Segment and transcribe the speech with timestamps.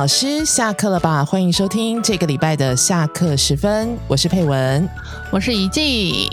[0.00, 1.22] 老师下课了吧？
[1.22, 4.88] 欢迎收听这个礼拜的下课时分，我是佩文，
[5.30, 6.26] 我是怡静。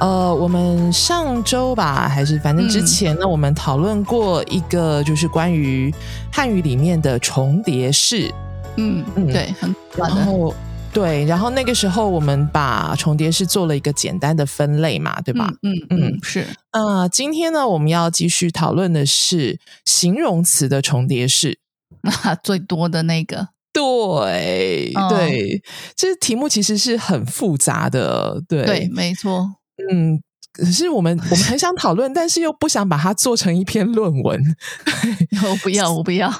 [0.00, 5.94] 呃，我们上周吧，还是反正之前呢，我们讨论过一个，就是关于
[6.32, 8.32] 汉语里面的重叠式。
[8.78, 10.54] 嗯嗯，对，很然后
[10.90, 15.52] 对，然后那个时候我们把重叠式做了一个简单的分类嘛，对吧？
[15.60, 16.46] 嗯嗯，是。
[16.70, 21.58] 啊，今天呢，我们要继续讨论的是形容词的重叠式。
[22.42, 25.62] 最多的那个，对对，
[25.94, 29.54] 这题目其实是很复杂的，对对，没错，
[29.90, 30.20] 嗯，
[30.52, 34.56] 可是我们我们很想讨论，但是又不想把它做成一篇论文，
[35.50, 36.32] 我不要，我不要，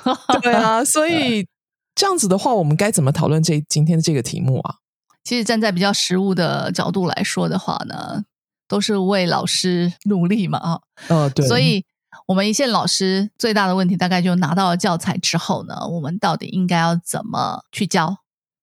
[0.42, 1.46] 对啊，所以
[1.94, 4.76] 这样子的话，我们该怎么讨论这今天的这个题目啊？
[5.24, 8.22] 其实站在比较实务的角度来说的话呢，
[8.68, 11.84] 都是为老师努力嘛，啊，呃，对，所以。
[12.26, 18.18] 我们一线老师最大的问题，大概就拿到了教材之后呢，我们到底应该要怎么去教？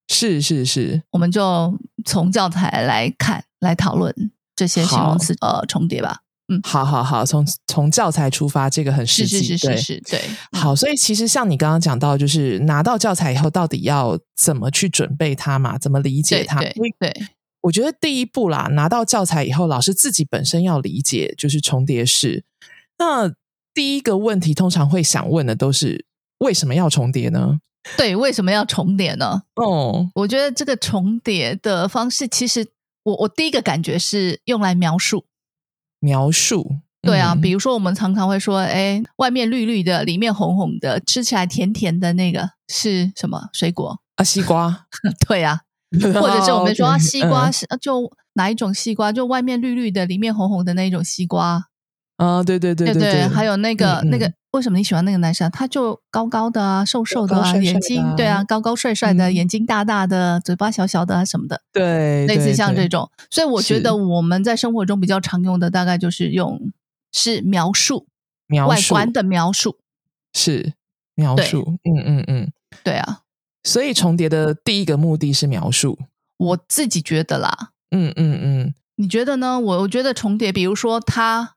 [0.07, 4.13] 是是是，我们就从教材来看，来讨论
[4.55, 6.19] 这些形容词呃重叠吧。
[6.49, 10.21] 嗯，好好好，从从教材出发，这个很实际，是是是是，对。
[10.51, 15.77] 好，所以其实像你刚刚讲到，就是拿到教材以后，到底要怎么去准备它嘛？
[15.77, 16.59] 怎么理解它？
[16.59, 16.75] 对，
[17.61, 22.43] 我觉得第一步啦，拿到教材以后，老师自己本身要理解，就是重叠式。
[22.97, 23.31] 那
[23.73, 26.05] 第一个问题通常会想问的都是
[26.39, 27.59] 为什么要重叠呢？
[27.97, 29.43] 对，为什么要重叠呢？
[29.55, 32.65] 哦，我觉得这个重叠的方式，其实
[33.03, 35.25] 我我第一个感觉是用来描述，
[35.99, 36.77] 描述。
[37.01, 44.23] 对啊，比如说我们常常会说，哎，外面绿绿的，里面红红的，吃起来甜甜的那个是什么水果啊？
[44.23, 44.85] 西瓜。
[45.27, 45.59] 对啊，
[46.13, 49.11] 或者是我们说 西瓜是就哪一种西瓜？
[49.11, 51.65] 就外面绿绿的，里面红红的那一种西瓜。
[52.17, 55.49] 啊，对对对对对，还有那个那个，为什么你喜欢那个男生？
[55.49, 63.09] 他就高高的啊，瘦瘦的啊，眼睛对啊，高高帅帅的，眼睛大大的，嘴巴小小的啊什么的，对，类似像这种。
[63.31, 66.71] 所以我觉得我们在生活中比较常用的，大概就是用
[67.11, 68.05] 是描述，
[68.67, 69.79] 外观的描述，
[70.33, 70.73] 是
[71.15, 72.51] 描述，嗯嗯嗯，
[72.83, 73.21] 对啊。
[73.63, 75.97] 所以重叠的第一个目的是描述，
[76.37, 79.59] 我自己觉得啦，嗯嗯嗯，你觉得呢？
[79.59, 81.55] 我我觉得重叠，比如说他。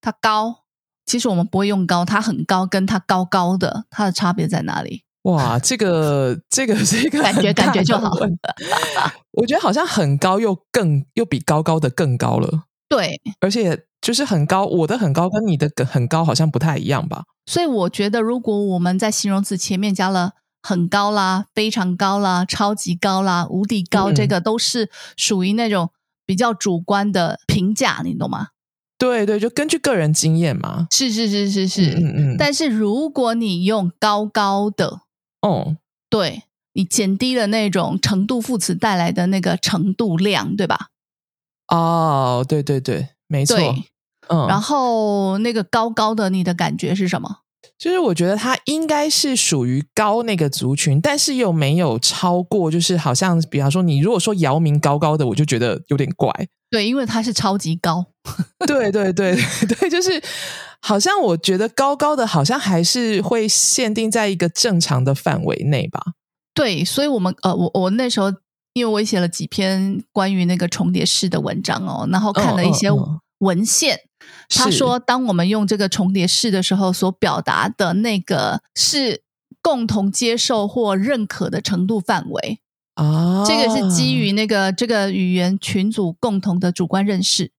[0.00, 0.64] 它高，
[1.06, 5.04] 其实我们不会用高，它很高，跟它高高的，它的差别在哪里？
[5.24, 8.10] 哇，这个这个是一个感觉感觉就好。
[9.32, 12.64] 我觉得好像很高又更又比高高的更高了。
[12.88, 17.24] 对，而且就是很高，我的很高跟你的很高好像不太一样吧？
[17.44, 20.32] 所以我觉得，如果我们在形容词前面加了
[20.62, 25.90] 很高啦、非常高啦、超级高啦、无敌高，这个都是属于那种
[26.24, 28.48] 比较主观的评价，你懂吗？
[28.98, 30.88] 对对，就根据个人经验嘛。
[30.90, 32.36] 是是是是是，嗯嗯。
[32.36, 35.02] 但是如果你用高高的，
[35.40, 35.76] 哦，
[36.10, 36.42] 对
[36.72, 40.88] 你减低了那种程度副词带来的那个程度量，对吧？
[41.68, 43.56] 哦，对对对，没错。
[44.28, 44.46] 嗯。
[44.48, 47.42] 然后那个高高的，你的感觉是什么？
[47.78, 56.28] 就是我觉得它应该是属于高那个族群，但是又没有超过，就是好像比方说，你如果说姚明高高的，我就觉得有点怪。
[56.70, 58.06] 对，因为它是超级高。
[58.66, 59.34] 对对对
[59.66, 60.22] 对，就是
[60.80, 66.02] 好像我觉得高高的，好像还是会限定在一个正常的范围内吧。
[66.52, 68.30] 对，所以我们呃，我我那时候
[68.74, 72.88] 因为我写了几篇关于那个重叠式的文章哦，然后看了一些
[73.38, 74.00] 文献。
[74.50, 79.22] 他说：“当我们用这个重叠式的时候，所表达的那个是
[79.62, 82.60] 共同接受或认可的程度范围
[82.98, 87.52] 啊，这个是基于那个这个语言群组共同的主观认识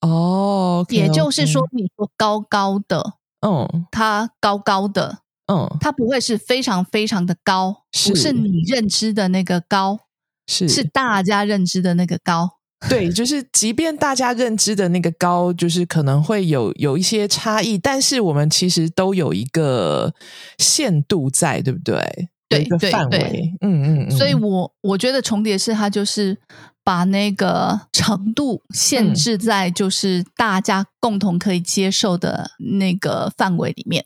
[0.00, 0.86] 哦。
[0.88, 5.18] 也就是说，你说高高的，嗯，它高高的，
[5.52, 9.98] 嗯，它不会是非常非常的高，不是你认知的那个高，
[10.46, 12.52] 是是大家认知的那个高。”
[12.88, 20.14] 对，就是即便大家认知的那个高，就是可能会有有一些差异，但是我们其实都有一个
[20.58, 22.28] 限度在，对不对？
[22.48, 22.78] 对，对
[23.10, 23.82] 对，嗯。
[23.82, 24.10] 嗯嗯。
[24.10, 26.36] 所以我我觉得重叠是它就是
[26.84, 34.04] 把那个程度限制在就是大家共同可以接受的那个范围里面。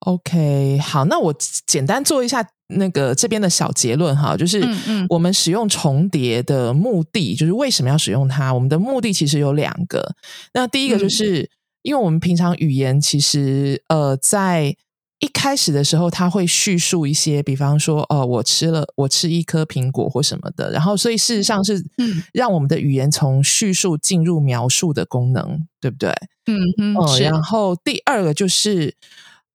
[0.00, 1.34] OK，好，那我
[1.66, 4.62] 简单做一下那个这边的小结论哈，就是
[5.08, 8.52] 我们使用重叠的目的，就是为什么要使用它？
[8.52, 10.14] 我们的目的其实有两个。
[10.52, 11.50] 那第一个就是，
[11.82, 14.76] 因为我们平常语言其实呃，在
[15.18, 21.84] 一开始的时候，他会叙述一些，比方说，哦，我吃了，我吃一颗苹果或什么的，然后所以事实上是
[22.32, 26.10] 让我们的语言从叙述进入描述的功能，对不对？
[26.46, 26.94] 嗯嗯。
[27.20, 28.96] 然后第二个就是。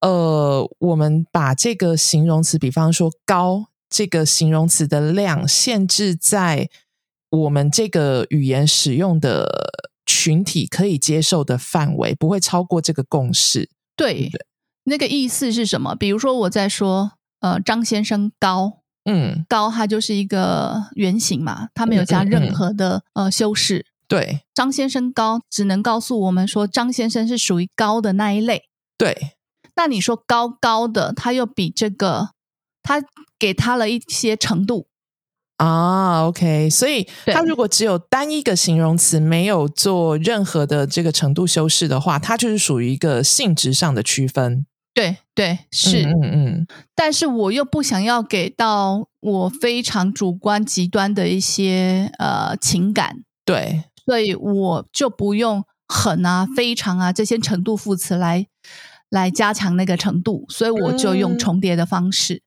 [0.04, 6.72] 呃，我们把这个形容词，比方说高这个形容词的量限制在
[7.30, 9.72] 我们这个语言使用的
[10.04, 13.70] 群体可以接受的范围，不会超过这个共识。
[13.96, 14.44] 对对，
[14.84, 15.96] 那个意思是什么？
[15.96, 23.86] 比如说我在说，呃，张先生高，嗯，高，它就是一个原型嘛，它没有加任何的呃修饰。
[24.08, 28.64] 对，张先生高，只能告诉我们说张先生是属于高的那一类。
[28.98, 29.38] 对，
[29.76, 32.32] 那你说高高的，他又比这个，
[32.84, 33.02] 他
[33.40, 34.88] 给他了一些程度
[35.58, 36.26] 啊。
[36.28, 44.66] OK，所以他如果只有单一个形容词，没有做任何的这个程度修饰的话，它就是属于一个性质上的区分。
[44.94, 58.46] 对对是，嗯嗯，但是我又不想要给到我非常主观极端的一些呃情感，对，所以我就不用很啊、非常啊这些程度副词来
[59.10, 62.44] 来加强那个程度，所以我就用重叠的方式。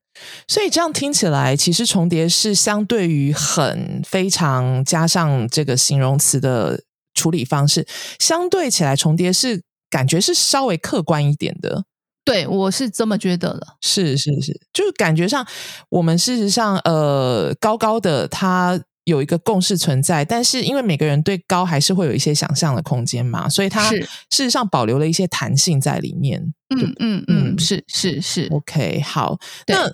[0.47, 6.83] 所以这样听起来，其实重叠是相对于很非常加上这个形容词的
[7.15, 7.87] 处理方式，
[8.19, 11.85] 相对起来重叠是感觉是稍微客观一点的。
[12.25, 13.77] 对，我是这么觉得的。
[13.81, 15.45] 是是是，就是感觉上，
[15.89, 26.53] 我们事实上，呃，高高的它有一个共识存在，但是因为每个人对高还是会有一些想象的空间嘛，所以它事实上保留了一些弹性在里面。
[26.75, 28.47] 嗯嗯嗯，是是是。
[28.51, 29.37] OK，好。
[29.67, 29.93] 那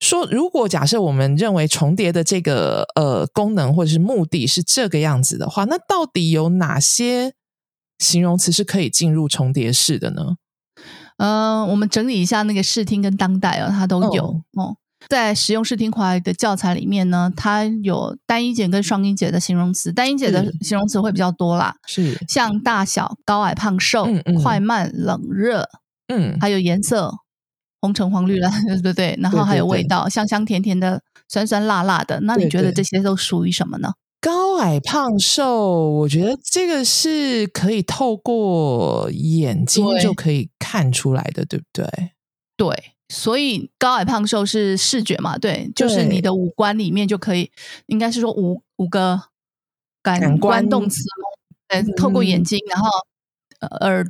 [0.00, 7.34] 说，如果假设我们认为重叠的这个呃功能或者是目的是这个样子的话，那到底有哪些
[7.98, 10.36] 形容词是可以进入重叠式的呢？
[11.18, 14.76] 嗯，我们整理一下那个视听跟当代哦，它都有哦。
[15.08, 24.08] 在实用视听华的教材里面呢，它有单音节跟双音节的形容词，单音节的形容词会比较多啦，是像大小、高矮、胖瘦、
[24.42, 25.68] 快慢、冷热，
[26.08, 27.14] 嗯，还有颜色，
[27.80, 29.16] 红橙黄绿蓝， 对不对？
[29.20, 32.20] 然后还有味道，香香甜甜的、酸酸辣辣的。
[32.22, 33.92] 那你觉得这些都属于什么呢？
[34.20, 41.86] 高矮胖瘦，我觉得这个是可以透过眼睛就可以看出来的，对不对？
[42.56, 45.38] 对，所以高矮胖瘦是视觉嘛？
[45.38, 47.50] 对，就是你的五官里面就可以，
[47.86, 49.22] 应该是说五五个
[50.02, 51.00] 感官动词，
[51.68, 52.88] 对，透过眼睛，然后
[53.80, 54.04] 耳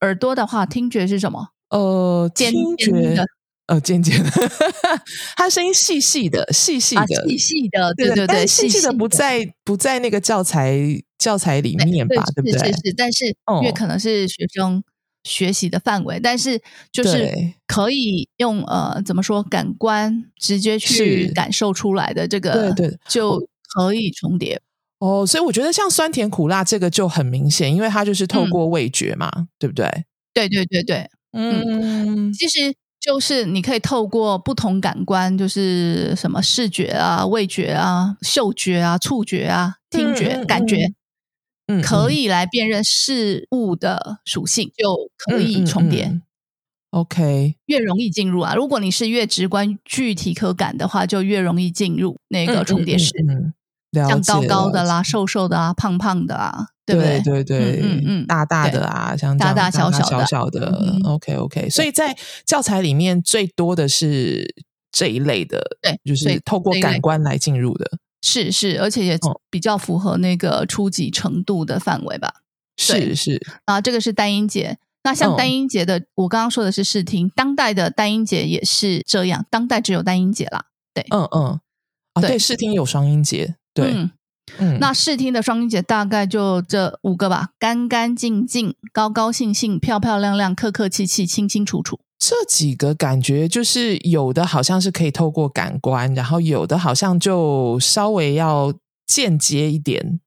[0.00, 1.48] 耳朵的话，听觉是什么？
[1.70, 3.24] 呃，听觉。
[3.68, 4.30] 呃，尖尖的，
[5.36, 10.78] 他声音细细的，细细的，细细的，对对对，细细的不在不在那个教材
[11.18, 12.24] 教材里面吧？
[12.34, 12.72] 对不对？
[12.72, 14.82] 是是，但是因为可能是学生
[15.22, 16.58] 学习的范围，但是
[16.90, 17.30] 就是
[17.66, 23.38] 可以用呃怎么说感官直接去感受出来的这个，对对，就
[23.74, 24.58] 可以重叠
[25.00, 25.26] 哦。
[25.26, 29.86] 所以我觉得像酸甜苦辣这个就很明显，因为它就是透过味觉嘛，对不对？
[30.32, 32.74] 对对对对，嗯，其实。
[33.00, 40.92] 就是你可以透过不同感官，就是什么视觉啊、味觉啊、嗅觉啊、触觉啊、听觉、感觉，
[41.68, 46.20] 嗯，可以来辨认事物的属性，就可以重叠。
[46.90, 48.54] OK，越容易进入啊！
[48.54, 53.12] 如果你是越直观、具体可感的话，就越容易进入那个重叠式。
[53.92, 57.20] 像高高的啦、瘦瘦的啊、胖胖的啊，对不对？
[57.20, 60.72] 对对，嗯嗯，大大的啊，像大大小小小小的
[61.04, 61.68] ，OK OK。
[61.68, 62.16] 所以在
[62.46, 64.54] 教材里面最多的是
[64.90, 67.90] 这一类的，对，就是透过感官来进入的，
[68.22, 69.18] 是是，而且也
[69.50, 72.34] 比较符合那个初级程度的范围吧。
[72.76, 74.78] 是是啊，这个是单音节。
[75.04, 80.66] 那像单音节的，我刚刚说的是视听，当代的单音节也是这样，当代只有单音节啦。
[80.92, 81.60] 对，嗯嗯，
[82.14, 83.56] 啊，对，视听有双音节。
[83.72, 83.94] 对，
[84.58, 92.00] 嗯，那试听的双音节大概就这五个吧：干干净净、高高兴兴、漂漂亮亮、客客气气、清清楚楚。
[92.18, 98.74] 这几个感觉就是有的好像是可以透过感官，然后有的好像就稍微要
[99.06, 100.18] 间接一点。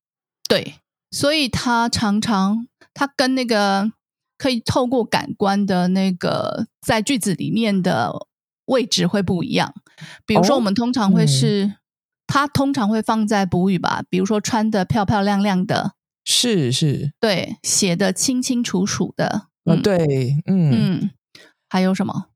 [0.47, 0.75] 对，
[1.11, 3.91] 所以它常常它跟那个
[4.37, 8.27] 可以透过感官的那个在句子里面的
[8.67, 9.73] 位置会不一样。
[10.25, 11.73] 比如说，我们通常会是。
[12.33, 20.71] 它通常会放在补语吧，比如说穿的漂漂亮亮的，是是，对，写的清清楚楚的，嗯，对，嗯。
[20.71, 21.09] 嗯，
[21.67, 22.27] 还有什么？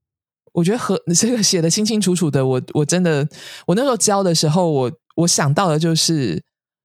[0.52, 3.26] 我觉得和 这个写的清清楚楚的，我我真的，
[3.68, 6.44] 我那时候教的时候，我我想到的就是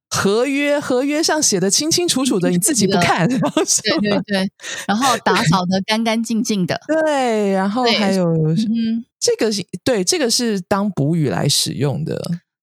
[0.08, 4.48] 合约，合约上写的清清楚楚的， 你自己不看， 对对对，
[4.86, 12.22] 然后打扫的干干净净的，对，然后还有，嗯，这个是对，这个是当补语来使用的。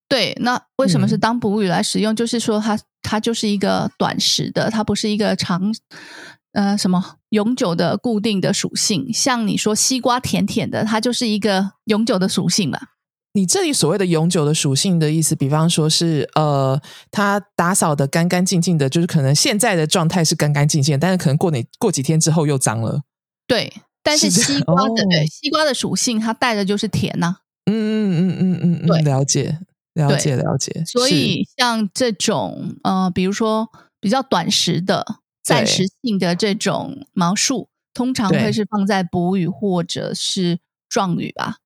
[0.10, 2.16] 对，那为什么是当补语来使用？
[2.16, 5.74] 就是说，它它就是一个短时的，它不是一个长
[6.54, 12.80] 呃什么永久的固定的属性，像你说西瓜甜甜的，它就是一个永久的属性嘛。
[13.34, 23.02] 你这里所谓的永久的属性的意思，比方说是呃，它打扫的干干净净的，就是可能现在的状态是干干净净，但是可能过你过几天之后又脏了。
[23.46, 23.72] 对，
[24.02, 27.38] 但是西瓜的对西瓜的属性，它带的就是甜呐。
[27.66, 29.60] 嗯嗯嗯嗯嗯嗯，了解
[29.98, 30.84] 了解了解。
[30.86, 35.06] 所以像这种呃，比如说比较短时的、
[35.44, 41.58] 暂时性的这种描述，通常会是放在补语或者是状语吧。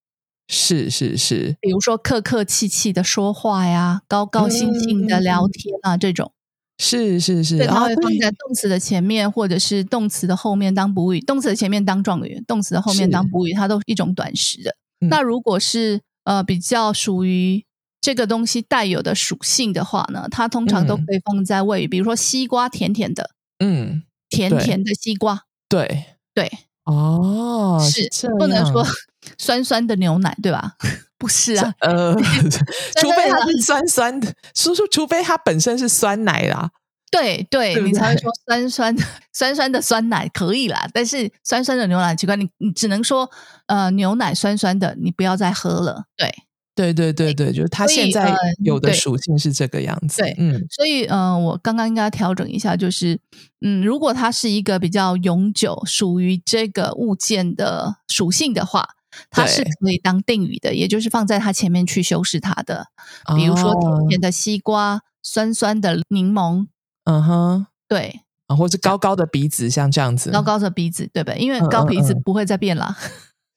[0.47, 6.33] 是是是，比如说客客气气的说话呀，高高兴兴的聊天啊，这种。
[6.77, 8.11] 是是是，它会放。
[8.19, 14.75] 在动词的前面，或者是动词的后面当补语，动词的前面当状语，动词的后面当补语，它都是一种短时的。
[15.07, 17.63] 那如果是呃比较属于
[18.01, 23.29] 这个东西带有的属性的话呢，它通常都可以放在谓语，比如说西瓜甜甜的，
[23.59, 26.51] 嗯，甜甜的西瓜，对对，
[26.83, 28.85] 哦，是不能说。
[29.37, 30.73] 酸酸的牛奶，对吧？
[31.19, 32.15] 不是啊，呃，
[32.99, 36.71] 除非它是酸酸的，叔叔，除非它本身是酸奶啦。
[37.11, 40.89] 对对，你才会说酸酸的酸酸的酸奶可以啦。
[40.91, 43.29] 但是酸酸的牛奶奇怪，你你只能说
[43.67, 46.05] 呃牛奶酸酸的，你不要再喝了。
[46.17, 46.33] 对
[46.75, 50.21] 对对对对，就是它现在有的属性是这个样子。
[50.21, 53.19] 对，嗯，所以呃，我刚刚应该调整一下，就是
[53.61, 58.87] 嗯，如果它是一个比较永久属于这个物件的属性的话。
[59.29, 62.87] 它是可以当定语的，也就是放在它前面去修饰它的，
[63.35, 66.67] 比如说甜甜的西瓜、酸酸的柠檬，
[67.03, 71.37] 嗯哼，对，啊，或者高高的鼻子，像这样子，高高的鼻子，对不对？
[71.39, 72.95] 因为高鼻子不会再变了，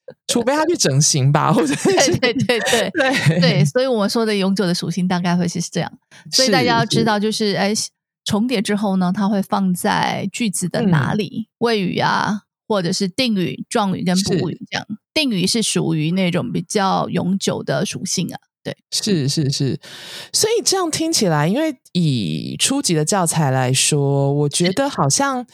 [0.29, 5.93] 除非他去整形吧， 或者对对对对 对对，所以我们说的永久的属性大概会是这样，
[6.31, 7.73] 所以大家要知道，就是哎，
[8.25, 11.49] 重叠之后呢，它会放在句子的哪里？
[11.59, 12.43] 谓语啊。
[12.67, 18.41] 或者是定语、状语跟补语这样，定语是属于那种比较永久的属性啊。
[18.63, 19.79] 对，是是是，
[20.33, 25.47] 所以这样听起来，因为以初级的教材来说，我觉得好像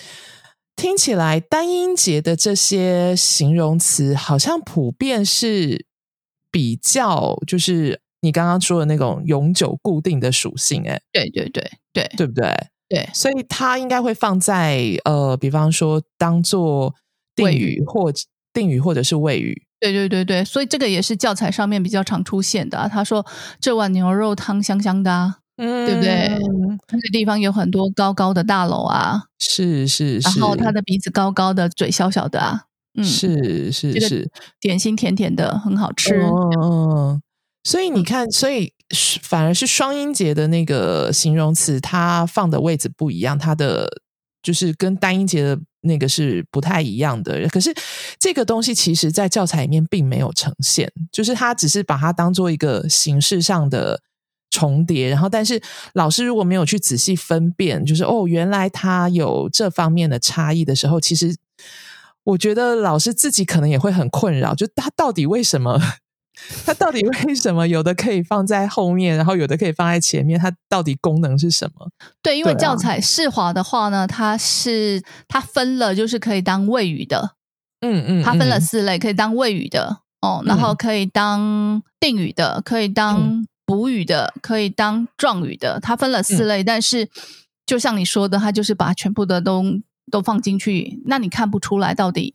[0.81, 5.85] 听起来单音节的这些形容词，好像普遍是
[6.51, 10.83] 比较就是你刚刚说的那种永久固定的属性。
[10.89, 12.51] 哎，对对对对，对不对？
[12.89, 16.95] 对，所以它应该会放在呃，比方说当做
[17.37, 18.11] 定语或
[18.55, 19.67] 定语或者是谓语。
[19.81, 22.89] 对对对对，所以这个也是教材上面比较常出现的。
[22.91, 23.27] 他说
[23.61, 26.29] 这碗牛肉汤香香的，嗯，对不对？
[26.91, 32.65] 那个地方有很多高高的大楼啊，是是，然后他的鼻子高高的，嘴小小的啊，
[32.99, 36.21] 嗯，是是是，点心甜甜的，很好吃。
[36.61, 37.23] 嗯，
[37.63, 38.73] 所以你看，所以。
[39.23, 43.89] 反而是双音节的那个形容词，它放的位置不一样，它的
[44.43, 47.47] 就是跟单音节的那个是不太一样的。
[47.51, 47.73] 可是
[48.19, 54.01] 这个东西其实，在教材里面并没有呈现，就是它只是把它当做一个形式上的
[54.51, 55.09] 重叠。
[55.09, 55.61] 然后，但是
[55.95, 61.37] 老师如果没有去仔细分辨，就是哦，原来他有这方面的差异的时候，其实
[62.25, 65.81] 我觉得老师自己可能也会很困扰，就他到底为什么？
[66.65, 70.41] 他到底为什么有的可以放在后面，然后有的可以放在前面？
[70.41, 71.87] 它到底功能是什么？
[72.23, 77.33] 对，因为教材释华的话呢，它是它分了，就是可以当谓语的，
[77.83, 86.63] 嗯嗯，它分了四类，可以当谓语的哦，然后可以当定语的，可以当补语的，可以当状语的，它分了四类。
[86.65, 87.09] 但是
[87.65, 92.35] 就像你说的，它就是把全部的都都放进去，那你看不出来到底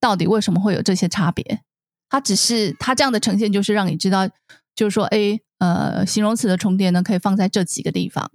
[0.00, 1.60] 到底为什么会有这些差别？
[2.08, 4.28] 它只是它这样的呈现，就是让你知道，
[4.76, 8.30] 就是说，哎，呃，形容词的重叠呢，可以放在这几个地方。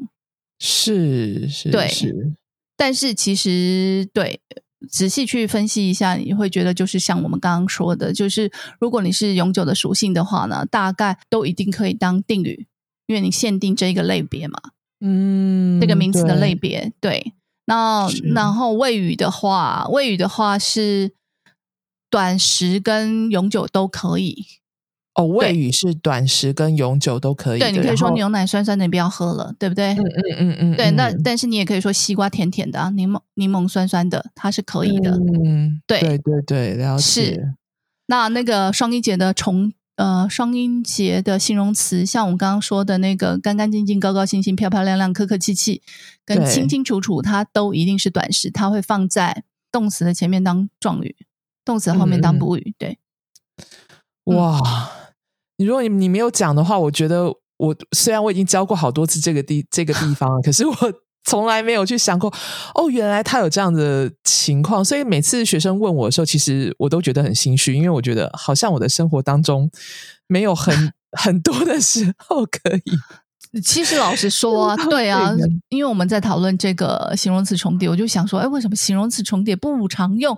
[0.60, 2.34] 是是，对是。
[2.76, 4.42] 但是其实，对，
[4.88, 12.68] 仔细去分析一下，你会觉得，就是像我们刚刚说的，就是如果你是永久的属性的话呢，大概都一定可以当定语，
[13.08, 14.60] 因为你限定这一个类别嘛。
[15.02, 16.94] 嗯，这个名词的类别。
[17.02, 17.34] 对。
[17.66, 21.14] 那然后谓语的话，谓语的话是。
[22.12, 24.44] 短时跟永久都可以
[25.20, 27.60] 哦，谓语是短时跟永久都可以。
[27.60, 29.94] 对，你可以说牛奶酸酸的，你不要喝了，对不对？
[29.94, 30.76] 嗯嗯嗯嗯。
[30.78, 35.12] 对，那但是你也可以说西瓜甜甜的，柠檬柠檬酸酸的，它是可以的。
[35.44, 37.04] 嗯，对对对对，了解。
[37.04, 37.54] 是。
[38.08, 45.82] 那那个双音节的重呃双音节的形容词，像我们刚刚说的那个干干净净、高高兴兴、漂漂亮亮、客客气气，
[46.26, 51.18] 跟清清楚楚，它都一定是短时，它会放在动词的前面当状语。
[51.66, 52.98] 动词后面当补语，对。
[54.24, 54.60] 哇，
[55.60, 57.26] 你如果你你没有讲的话，我觉得
[57.58, 60.74] 我虽然我已经教过好多次这个地这个地方了，可是我
[61.26, 62.34] 从来没有去想过，
[62.74, 64.84] 哦，原来他有这样的情况。
[64.84, 69.70] 所以每次学生问我的时候，其实我都觉得很心虚，因为我觉得好像我的生活当中
[70.28, 73.60] 没有很 很多的时候可以。
[73.62, 75.36] 其实老实说，对啊，
[75.70, 80.38] 因为我们在讨论这个形容词重叠，我就想说，哎，为什么形容词重叠不常用？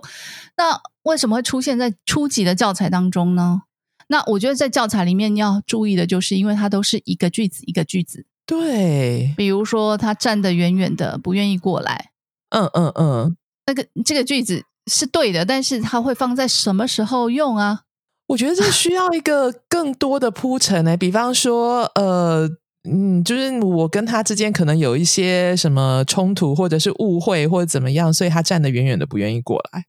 [0.56, 3.62] 那为什么会出现在初级的教材当中呢？
[4.08, 8.26] 那我觉得在教材里面要注意的就是，因为它都是一个句子一个句子。
[8.46, 12.10] 对，比如说他站得远远的，不愿意过来。
[12.50, 17.82] 嗯嗯嗯，那个这个句子是对的，但是它会放在什么时候用啊？
[18.28, 20.96] 我觉得这需要一个更多的铺陈呢。
[20.96, 22.48] 比方说，呃。
[22.84, 29.84] 嗯，就是我跟他之间可能有一些什么冲突，或者是误会，或者怎么样，所以他站得远远的，不愿意过来。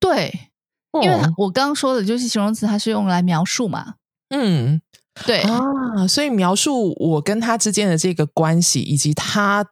[0.00, 0.32] 对，
[1.02, 3.94] 因为我刚刚说的就是形容词，它是用来描述嘛。
[4.30, 4.80] 嗯，
[5.24, 9.66] 对啊，所以描述我跟他之间的这个关系，以及他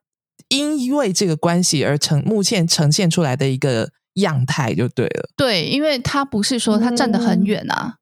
[0.49, 5.29] 因为这个关系而呈目前呈现出来的一个样态，就对了。
[5.37, 7.97] 对，因为他不是说他站得很远啊。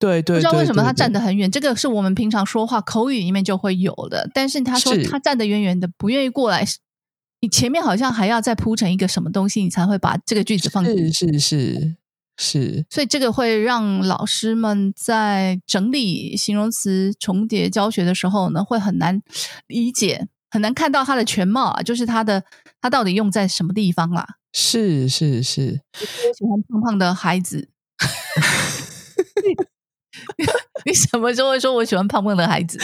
[0.00, 4.28] 对对，不知道为什么他站得很远，这个是我们平常说话口语里面就会有的。
[4.32, 6.64] 但是他说他站得远远的，不愿意过来，
[7.42, 11.12] 你前面好像还要再铺成一个什么东西，你才会把这个句子放进去。
[11.12, 11.96] 是是是
[12.42, 19.20] 是，所以这个会让老师们在整理形容词重叠教学的时候呢，会很难
[19.66, 22.42] 理解，很难看到它的全貌啊，就是它的
[22.80, 24.26] 它到底用在什么地方啦？
[24.54, 27.68] 是是是，我喜欢胖胖的孩子。
[30.86, 32.78] 你什么时候会说我喜欢胖胖的孩子？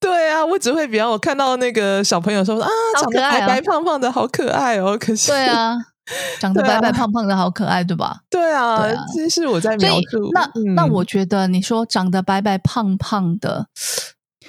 [0.00, 2.68] 对啊，我只会比较我看到那个小朋友说啊，
[3.00, 4.98] 长得白白胖胖的好可爱哦。
[4.98, 5.76] 可是对啊，
[6.40, 8.20] 长得白白胖胖的好可爱，对吧？
[8.30, 10.30] 对啊，这是我在描述。
[10.32, 13.68] 那那我觉得你说长得白白胖胖的，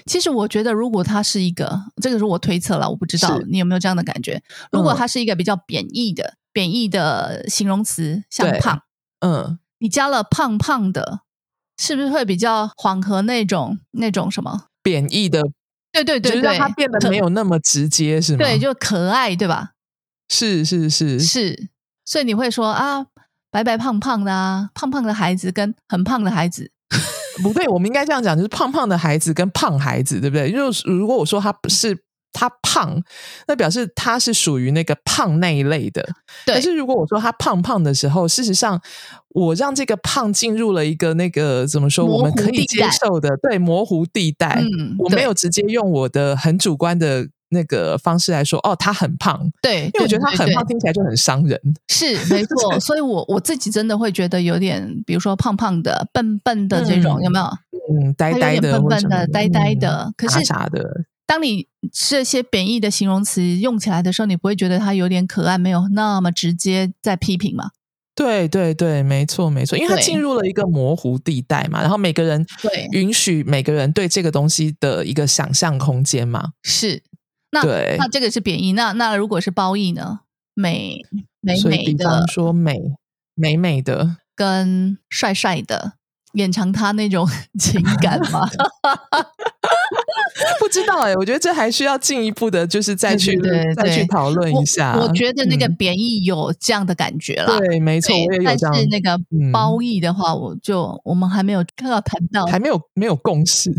[0.06, 4.42] 其实我觉得如果他是一个，这个是我推测了，我不知道你有没有这样的感觉。
[4.72, 8.82] 如果他是一个比较贬义的贬义的形容词，像胖，
[9.20, 11.22] 嗯，你加了胖胖的。
[11.80, 15.44] 是不是会比较缓和那种那种什么贬义的？
[15.92, 18.40] 对对对，让它变得没有那么直接，是吗？
[18.40, 19.74] 对，就可爱，对吧？
[20.30, 21.70] 是是是是，
[22.06, 23.06] 所以你会说啊，
[23.52, 26.72] 白白胖胖的啊，胖胖的孩子跟很胖的孩子，
[27.44, 30.52] 不对，我们应该这样讲，就是胖胖的孩子跟胖孩子，对不对？
[30.52, 31.98] 就如果我说他不是。
[32.34, 33.02] 他胖，
[33.48, 36.08] 那表示他是属于那个胖那一类的。
[36.46, 38.80] 可是如果我说他胖胖的时候，事实上
[39.30, 44.62] 我让这个胖进入了一个那个怎么说，我们可以接受的对模糊地带。
[44.62, 49.50] 嗯，我没有直接用我的很主观的那个方式来说，哦，他很胖。
[49.62, 51.60] 对，因为我觉得他很胖听起来就很伤人。
[51.88, 57.46] 是没错，所以我我自己真的会觉得有点，比如说胖胖的、笨笨的这种，有没有？
[57.90, 61.06] 嗯，呆呆的、笨笨的、呆呆的，可是啥的。
[61.26, 67.72] 当你这些贬义的形容词用起来的时候，你不会觉得他有点可爱，没有那么直接在批评吗？
[68.16, 76.50] 对对对，没错没错，因为它进入了一个模糊地带嘛，然后每个人对允许每个人对这个东西的一个想象空间嘛。
[76.64, 77.04] 是，
[77.52, 77.62] 那
[77.98, 80.22] 那这个是贬义，那那如果是褒义呢？
[80.54, 81.06] 美
[81.42, 82.80] 美美的，说美
[83.36, 85.94] 美美的，跟帅帅的。
[86.34, 88.48] 延长他那种 情感吗？
[90.68, 93.40] 不知道哎，我觉得这还需要进一步的，就是再去
[93.74, 95.00] 再去讨论一下。
[95.00, 98.74] 我觉得那个贬义有这样的感觉了，对，没错，我也有这样。
[98.74, 99.18] 但是那个
[99.54, 103.72] 褒义的话，我就我们还没有看到谈到，还没有没有共识，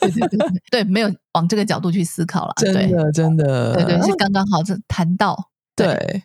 [0.00, 2.52] 对对对对，没有往这个角度去思考了。
[2.58, 5.36] 真 的真的，对对，是刚刚好是谈到
[5.74, 6.22] 对。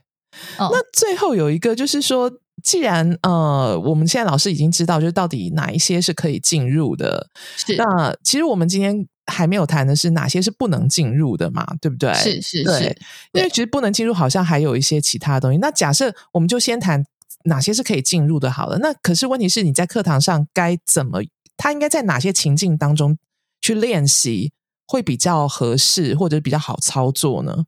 [0.59, 2.31] 那最后有一个就是说。
[2.63, 12.13] 既然呃，我们现在老师已经知道，就是到底哪一些是可以进入的，是那其实我们今天还没有谈的是哪些是不能进入的嘛，对不对？
[12.13, 12.97] 是是是，
[13.33, 15.57] 因为其实不能进入，好像还有一些其他东西。
[15.57, 17.05] 那假设我们就先谈
[17.43, 18.77] 哪些是可以进入的，好了。
[18.77, 21.19] 那可是问题是你在课堂上该怎么，
[21.57, 23.17] 他应该在哪些情境当中
[23.59, 24.53] 去练习
[24.87, 27.65] 会比较合适，或者比较好操作呢？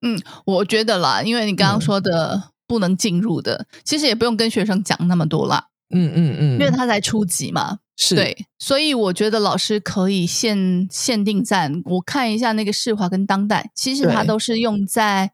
[0.00, 2.49] 嗯，我觉得啦，因为你刚刚说的。
[2.70, 5.66] 不能进入的，其实也不用跟学生讲那么多啦。
[5.92, 8.14] 嗯嗯嗯，因为他才初级嘛，是。
[8.14, 15.32] 对，所以我觉得老师可以限限定在，我看一下那个世华跟当代，其实它都是用在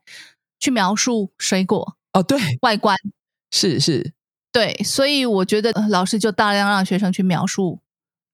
[0.58, 2.96] 去描述水果哦，对，外观。
[3.50, 4.14] 是是，
[4.50, 7.80] 对，所以我觉得老师就大量让学生去描述，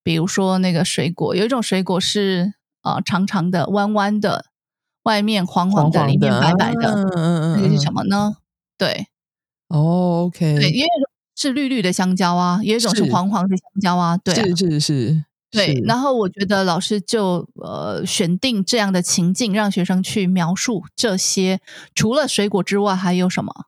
[0.05, 4.45] 比如说那个水果，有一种水果是啊长长的、弯弯的，
[5.03, 8.37] 外面黄黄的，里面白白的，嗯嗯嗯，那个是什么呢？
[8.83, 9.07] 对，
[9.69, 10.89] 哦，OK，对，因为
[11.37, 21.61] 是绿绿的香蕉啊，也有一种是黄黄的香蕉啊，对，是是是，对，然后我觉得老师就呃选定这样的情境，让学生去描述这些。
[21.95, 23.67] 除了水果之外，还有什么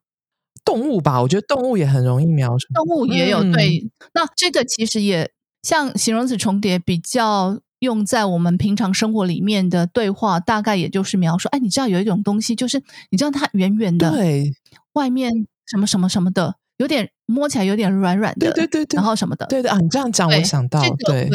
[0.65, 1.23] 动物吧？
[1.23, 2.67] 我觉得动物也很容易描述。
[2.75, 5.31] 动物也有对，那这个其实也
[5.63, 11.49] 像形容词重叠，比较用在我们平常生活里面的对话，大概也就是描述。
[11.51, 14.53] 哎，你知道有一种东西，就是你知道它圆圆的，对，
[14.95, 19.79] 外面什么什么什么的，有点摸起来有点软软的，对对对对，然后什么的，对的啊。
[19.79, 21.29] 你这样讲，我想到对。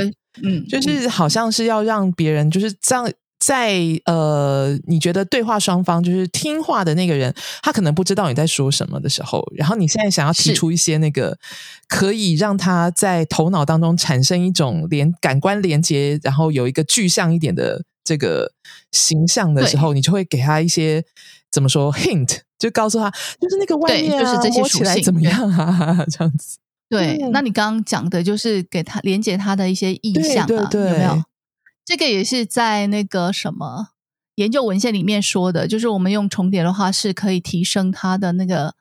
[0.44, 11.38] 嗯，就是好像是要让别人就是这样，在呃，你觉得对话双方就是听话的那个人，他可能不知道你在说什么的时候，然后你现在想要提出一些那个
[11.90, 18.54] 可以让他在头脑当中产生一种连感官连接，然后有一个具象一点的这个
[18.92, 21.04] 形象的时候，你就会给他一些
[21.52, 23.10] 怎么说 hint，就告诉他
[23.40, 26.58] 就是那个外面啊，摸起来怎么样啊， 这样子。
[26.90, 31.24] 对，那你刚刚讲的就是给他连接他的一些意象啊，有没有？
[31.86, 33.90] 这个也是在那个什么
[34.36, 38.76] 研究文献里面说的，就是我们用重叠的话是可以提升他的那个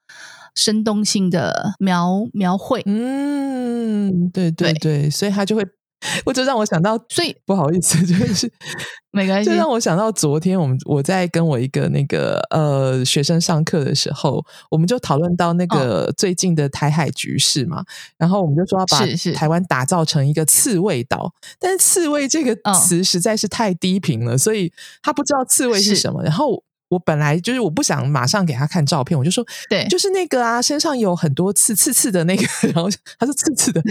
[0.54, 2.82] 生动性的描描绘。
[2.86, 5.64] 嗯，对对对，所以他就会。
[6.24, 8.50] 我就让我想到，所以不好意思，就是
[9.10, 9.50] 没关系。
[9.50, 17.84] 就让我想到昨天我们我在跟我一个那个呃学生上课的时候，我们就讨论到那个最近的台海局势嘛，
[18.16, 19.00] 然后我们就说要把
[19.34, 26.62] 台湾打造成一个刺猬岛，但是刺猬这个词实在是太低频了，所以他不知道刺猬是什么，然后。
[26.88, 33.82] 我本来就是我不想马上给他看照片，我就说，对，就是那个啊，身上有很多刺刺刺的那个， 然后他说 刺刺的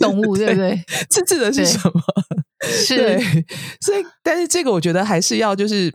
[0.00, 0.82] 动物，对不对？
[1.10, 2.02] 刺刺的是什么？
[2.66, 3.20] 是，
[3.80, 5.92] 所以，但是这个我觉得还是要，就是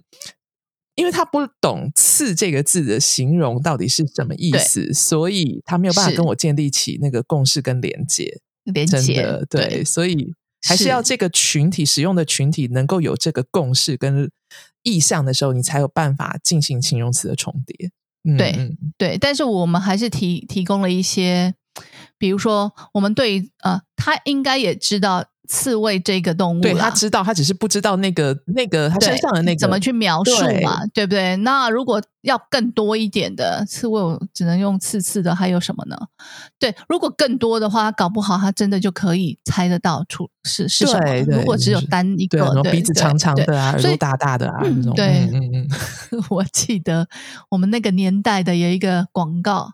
[0.93, 14.30] 因为他不懂“刺”这个字的形容到底是什么意思，所以他没有办法跟我建立起那个共识跟连接，连接，对，所以还是要这个群体使用的群体能够有这个共识跟。
[14.84, 17.91] 意象的时候，你才有办法进行形容词的重叠。
[18.38, 21.56] 对对，但是我们还是提提供了一些，
[22.17, 25.31] 比如说，我们对呃，他应该也知道。
[25.52, 30.32] 刺猬这个动物，对他知道，他只是不知道那个那个他身上的那个怎么去描述
[30.64, 31.36] 嘛，对不对？
[31.38, 35.98] 那如果要更多一点的刺猬，我只能用刺刺的，还有什么呢？
[36.58, 41.38] 对，如果更多的话，搞不好他真的就可以猜得到出是是什么。
[41.38, 44.96] 如果只有单一个，对鼻子长长的啊，耳朵大大的啊，那种。
[44.96, 45.30] 对，
[46.32, 47.10] 我记得
[47.50, 49.72] 我们那个年代的有一个广告。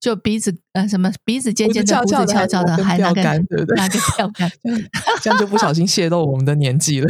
[0.00, 4.50] 就鼻子呃什么鼻子尖尖的，胡子翘翘的，还拿个拿个钓竿，
[5.20, 7.06] 这样就不小心泄露我们的年纪了。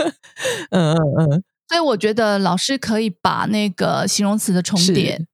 [0.70, 5.26] 嗯嗯嗯，所以我觉得老师可以把那个形容词的重叠，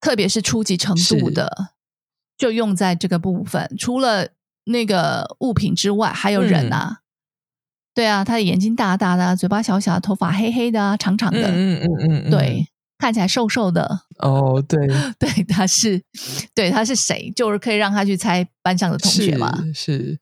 [0.00, 1.70] 特别是初级程度的，
[2.36, 3.74] 就用在这个部分。
[3.78, 4.28] 除了
[4.64, 6.98] 那个物品之外，还有人啊，
[7.94, 12.66] 对啊，他的眼睛大大的，嘴巴小小的，头发黑黑的，长长的，嗯嗯嗯，对。
[13.04, 14.86] 看起来瘦瘦的哦，对
[15.20, 16.02] 对，他是
[16.54, 17.30] 对他是谁？
[17.36, 19.52] 就是可以让他去猜班上的同学嘛？
[19.74, 20.18] 是，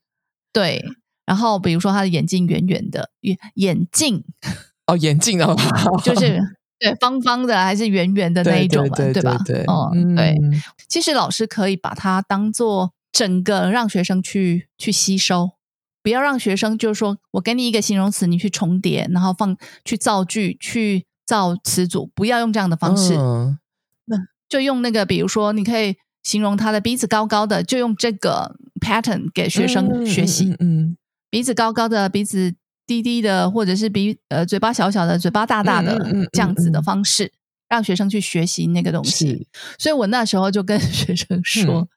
[0.52, 0.84] 对。
[1.24, 4.24] 然后比如说他的眼镜圆圆的，眼眼镜
[4.88, 5.56] 哦，眼镜哦，
[6.02, 6.40] 就是
[6.80, 8.96] 对方方的还是圆圆的那一种嘛？
[8.96, 9.38] 对吧？
[9.46, 10.34] 对，哦，对。
[10.88, 15.52] 其实老师可以把它当做整个让学生去去吸收，
[16.02, 21.06] 不要让学生就是说我给你一个形容词，你去重叠，然后放去造句去。
[21.26, 23.14] 造词组不要用这样的方式，
[24.06, 24.16] 那
[24.48, 30.54] 就用那个，比如说，你可以形容他的鼻子高高的，就用这个 pattern 给学生学习。
[30.58, 30.96] 嗯，
[31.30, 32.54] 鼻子高高的，鼻子
[32.86, 35.98] 低低的，或者是鼻呃嘴巴小小的，嘴巴大大的，
[36.32, 37.32] 这样子的方式，
[37.68, 39.46] 让学生去学习那个东西。
[39.78, 41.88] 所以我那时候就跟 学生说，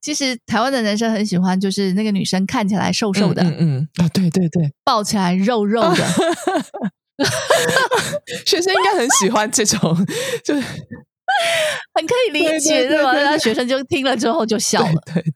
[0.00, 3.86] 其实台湾的男生很喜欢，就是那个女生看起来瘦瘦的，嗯。
[3.96, 6.06] 啊，对对对，抱起来肉肉的。
[8.46, 9.94] 学生应该很喜欢这种，
[10.44, 10.60] 就是
[11.94, 13.12] 很可以理解，对吧？
[13.12, 15.32] 那学生就听了之后就笑了，对对，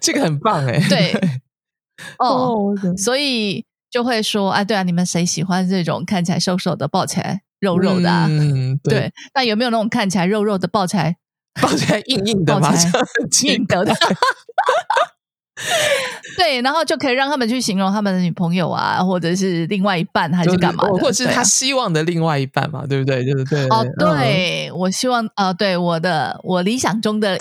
[0.00, 1.12] 这个很棒哎，对，
[2.18, 8.10] 哦，所以就会说，哎，对啊，你们谁喜欢这种看起来瘦瘦的、抱起来肉肉的？
[8.28, 9.12] 嗯，对。
[9.34, 11.16] 那有没有那种看起来肉肉的、抱起来
[11.62, 12.92] 抱起来硬硬的、抱起来
[13.54, 13.84] 硬的？
[16.36, 23.24] 对，然后就可以让他们去形容他们的女朋友啊，或者是另外一半，还是干嘛的，或者是他希望的另外一半嘛，对不对？
[23.24, 27.38] 就是对哦，对我希望呃，对我的我理想中的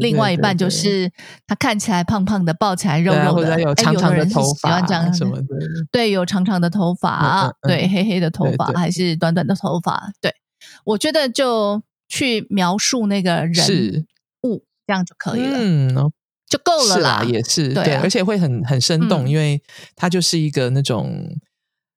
[0.00, 1.10] 另外一半就是
[1.46, 5.46] 他看起来胖胖的，抱起来肉肉的，有长长的头发，这样什么的，
[5.90, 10.32] 对，有长长的头发，对，黑黑的头发还是短短的头发，对，
[10.84, 14.06] 我觉得就去描述那个人
[14.44, 15.58] 物，这样就可以了。
[15.58, 16.12] 嗯。
[16.48, 19.62] 就够了啦，也是对，而且会很很生动，因为
[19.94, 21.36] 它就是一个那种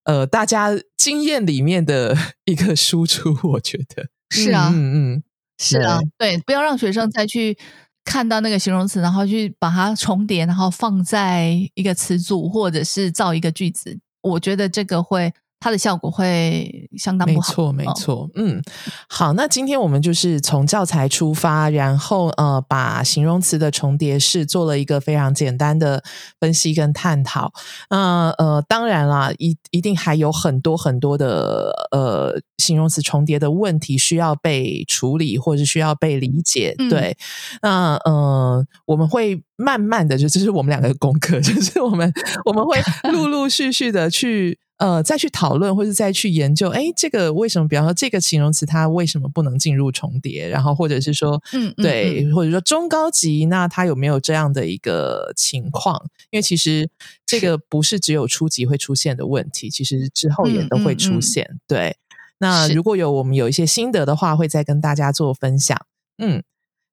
[0.06, 5.24] 呃大家经验里面的 一个输出，我觉得 是啊，嗯嗯，
[5.60, 7.58] 是啊，对，不要让学生再去
[8.04, 15.34] 看到那个形容词，然后去把它重叠，然后放在一个词组或者是造一个句子，我觉得这个会。
[15.60, 17.48] 它的效果会相当不好。
[17.50, 18.30] 没错，没错。
[18.36, 18.62] 嗯，
[19.10, 26.02] 好，那今天我们就是从教材出发，然后呃，把形容词的重叠式做了一个非常简单的
[26.40, 27.52] 分析跟探讨。
[27.90, 36.74] 那呃，当然啦，一一定还有很多很多的呃形容词重叠的问题需要被处理，或者需要被理解。
[36.90, 37.18] 对，
[37.62, 42.10] 那呃，我们会慢慢的，就这是我们两个功课，就是我们
[42.46, 42.80] 我们会
[43.12, 44.58] 陆陆续续的去。
[44.80, 47.68] 呃，再去讨论或者再去研究，哎，这个为什么？
[47.68, 50.48] 比方说，这个形容词它为什么不能进入重叠？
[50.48, 56.02] 然后或者是说，嗯，对，或者说中高级，那它有没有这样的一个情况？
[56.32, 56.90] 因为其实
[57.26, 61.60] 这个不是只有初级会出现的问题，其实之后也都会出现。
[61.68, 61.98] 对，
[62.38, 65.78] 那如果有我们有一些心得的话，会再跟大家做分享。
[66.20, 66.42] 嗯，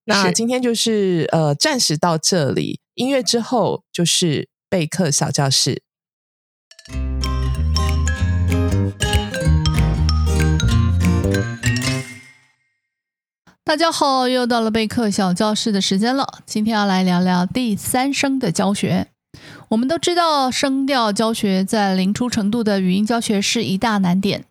[0.06, 5.84] 那今天就是呃，暂时到这里，音乐之后就是备课小教室。
[13.66, 16.38] 大家好，又到了备课小教室的时间了。
[16.46, 19.08] 今天要来聊聊第三声的教学。
[19.70, 24.44] 我们都知道，声调教学在零初程度的语音教学是一大难点，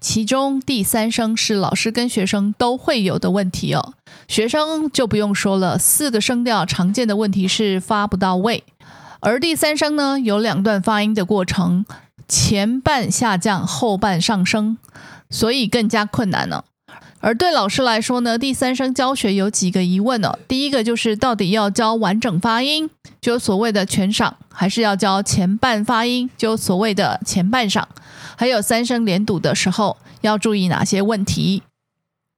[0.00, 3.92] 其中第三声是老师跟学生都会有的问题哦。
[4.26, 8.64] 学生就不用说了，四个声调常见的问题是发不到位，
[9.20, 11.84] 而第三声呢，有两段发音的过程，
[12.26, 14.78] 前半下降，后半上升，
[15.28, 16.64] 所以更加困难了。
[17.22, 20.36] 而对老师来说呢，第三声教学有几个疑问哦。
[20.48, 27.88] 第一个就是到底要教完整发音，就所谓的全赏，还是要教前半发音，就所谓的前半赏？
[28.36, 31.62] 还有三声连读的时候要注意哪些问题？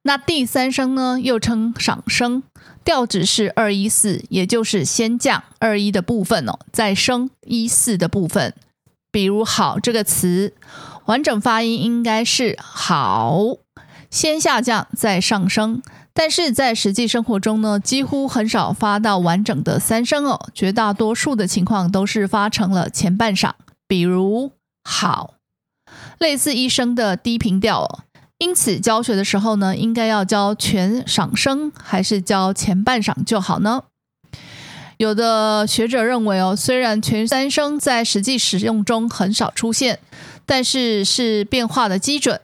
[0.03, 2.43] 那第三声呢，又称赏声，
[2.83, 8.53] 调子是二一四，也就是先降二一的部分哦，再升一四的部分。
[9.11, 10.53] 比如“好”这个词，
[11.05, 13.57] 完整发音应该是“好”。
[14.15, 15.81] 先下降再上升，
[16.13, 23.51] 但是在实际生活中呢，几乎很少发到完整的三声哦，绝大多数的情况都是发成了前半晌，
[23.89, 24.53] 比如
[24.85, 25.33] 好，
[26.17, 27.99] 类似一声的低频调哦。
[28.37, 33.83] 因此教学的时候呢，应该要教全赏声还是教前半晌就好呢？
[34.95, 39.99] 有的学者认为哦，虽然全三声在实际使用中很少出现，
[40.45, 42.39] 但是是变化的基准。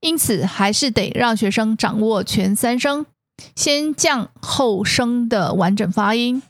[0.00, 3.06] 因此，还是得让学生掌握全三声，
[3.54, 6.42] 先降后升的完整发音。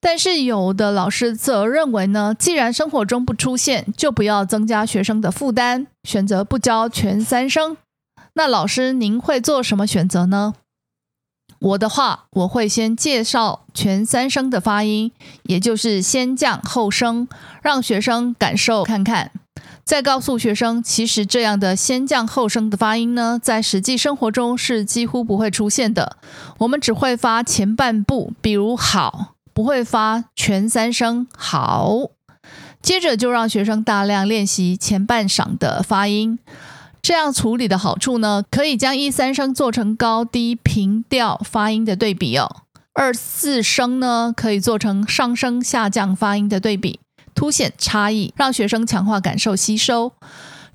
[0.00, 7.76] 但是，有的老师则认为呢，既然生活中不出现，就不要增加学生的负担，选择不教全三声。
[8.34, 10.54] 那老师，您会做什么选择呢？
[11.60, 15.10] 我的话，我会先介绍全三声的发音，
[15.42, 17.26] 也就是先降后升，
[17.60, 19.32] 让学生感受看看。
[19.88, 26.18] 再告诉学生，其实这样的先降后升的发音呢，在实际生活中是几乎不会出现的。
[26.58, 32.10] 我们只会发前半部，比如“好”，不会发全三声“好”。
[32.82, 36.38] 接着就让学生大量练习前半嗓的发音。
[37.00, 42.56] 这样处理的好处呢，可以将一三声做成高低平调发音的对比哦。
[42.92, 47.00] 二四声呢，可以做成上升下降发音的对比。
[47.38, 50.12] 凸显差异，让学生强化感受吸收。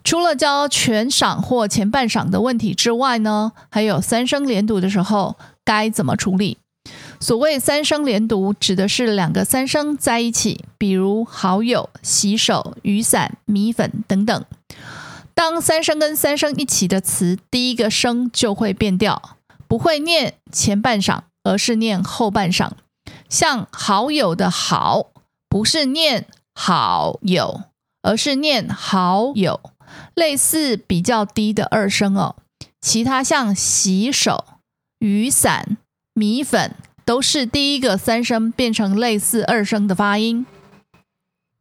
[0.01, 6.57] 除了教全赏或前半赏的问题之外呢，还有三声连读的时候该怎么处理？
[7.19, 14.45] 所谓三声连读，指的是两个三声在一起，比如好友、洗手、雨伞、米粉等等。
[15.33, 22.77] 当三声跟三声一起的词，第一个声就会变调，不会念前半赏，而是念后半赏。
[23.27, 25.07] 像好友的好，
[25.49, 26.25] 不是念。
[26.55, 27.63] 好友，
[28.01, 29.59] 而是念好友，
[30.15, 32.35] 类似比较低的二声哦。
[32.79, 34.45] 其他像洗手、
[34.99, 35.77] 雨伞、
[36.13, 40.45] 米粉，都是第一个三声变成类似二声的发音。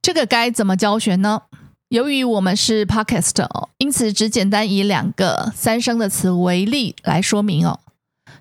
[0.00, 1.42] 这个该怎么教学呢？
[1.88, 7.80] 由于我们是 podcast 哦，因此只简单以两个三声的词为例来说明哦。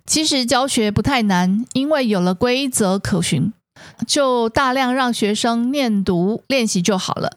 [0.05, 3.53] 其实教学不太难，因为有了规则可循。
[4.07, 7.31] 就大量让学生念读练习就好了。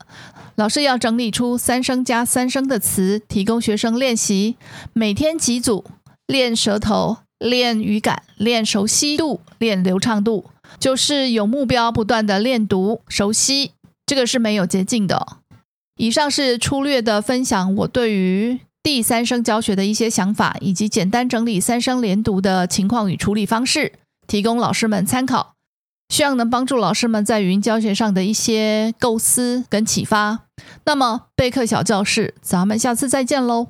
[0.57, 4.57] 老师要整理出三声加三声的词，提供学生练习。
[4.93, 5.85] 每天几组，
[6.27, 10.45] 练舌头，练语感，练熟悉度，练流畅度。
[10.79, 13.73] 就是有目标，不断的练读、熟悉，
[14.07, 15.39] 这个是没有捷径的。
[15.97, 23.93] 以上是粗略的分享我对于第三声教学的一些想法，以及简单整理三声连读的情况与处理方式，
[24.27, 25.54] 提供老师们参考，
[26.15, 30.43] 希望能帮助老师们在语音教学上的一些构思跟启发。
[30.85, 33.67] 那么备课小教室，咱们下次再见喽。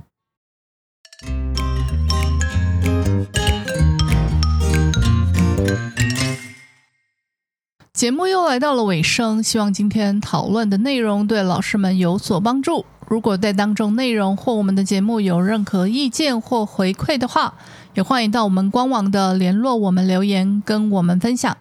[7.94, 12.84] 节目又来到了尾声，希望今天讨论的内容对老师们有所帮助。
[13.08, 17.54] 如果对当中内容或我们的节目有任何意见或回馈的话，
[17.94, 21.56] 也欢迎到我们官网的联络我们留言跟我们分享。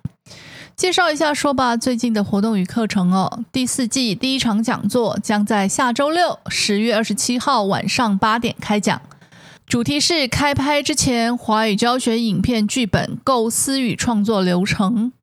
[0.75, 3.43] 介绍一下说吧，最近的活动与课程哦。
[3.51, 9.01] 第四季第一场讲座将在下周六十月二十七号晚上八点开讲，
[9.67, 15.13] 主题是开拍之前华语教学影片剧本构思与创作流程。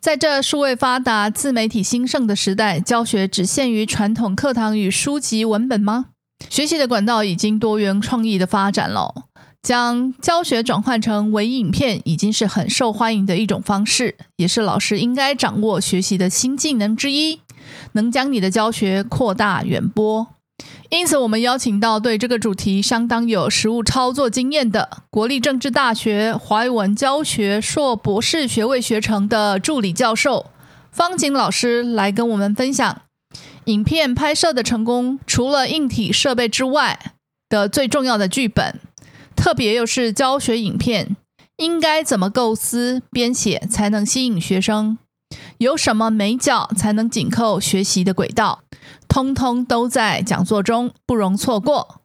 [0.00, 6.06] 在这数位发达、自媒体兴盛的时代，教学只限于传统课堂与书籍文本吗？
[6.50, 9.14] 学习的管道已经多元创意的发展了，
[9.64, 17.40] 将教学转换成微影片，已经是很受欢迎的一种方式，也是老师应该掌握学习的新技能之一，
[17.92, 20.28] 能将你的教学扩大远播。
[20.90, 30.50] 因此，我们邀请到对这个主题相当有实务操作经验的国立政治大学华语文教学硕博士学位学程的助理教授
[30.92, 33.00] 方景老师来跟我们分享
[33.64, 37.14] 影片拍摄的成功，除了硬体设备之外
[37.48, 38.78] 的最重要的剧本，
[39.36, 41.16] 特别又是教学影片，
[41.56, 44.98] 应该怎么构思编写才能吸引学生？
[45.58, 48.60] 有什么美角才能紧扣学习的轨道？
[49.08, 52.00] 通通都在讲座中，不容错过。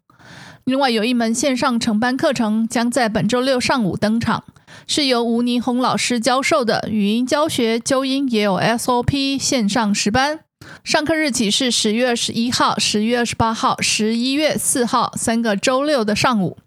[0.63, 4.43] 另外，有一门线上成班课程将在本周六上午登场，
[4.85, 10.41] 是由吴霓虹老师教授的语音教学纠音也有 SOP 线上实班。
[10.83, 16.57] 上课日期是十月二十一号、十月二十八号、十一月四号三个周六的上午，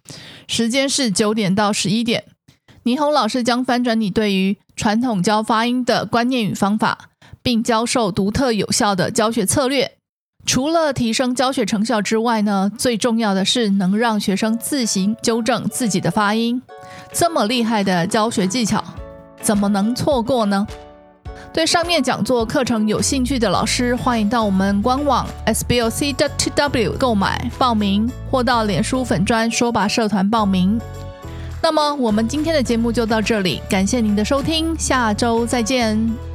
[0.47, 2.25] 时间是九点到十一点。
[2.85, 7.11] 霓虹老师将翻转你对于传统教发音的观念与方法，
[7.43, 9.93] 并教授独特有效的教学策略。
[10.45, 16.61] 除了提升教学成效之外呢，最重要的是能让学生自行纠正自己的发音。
[17.13, 18.83] 这么厉害的教学技巧，
[19.41, 20.67] 怎么能错过呢？
[21.53, 30.81] 对上面讲座课程有兴趣的老师，欢迎到我们官网 sboc.tw 购买报名，或到脸书粉专说吧社团报名。
[31.61, 36.32] 那么，我们今天的节目就到这里，感谢您的收听，下周再见。